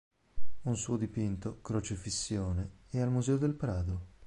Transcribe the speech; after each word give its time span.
Un 0.63 0.75
suo 0.77 0.97
dipinto, 0.97 1.59
"Crocefissione", 1.61 2.77
è 2.89 2.99
al 2.99 3.11
Museo 3.11 3.37
del 3.37 3.53
Prado. 3.53 4.07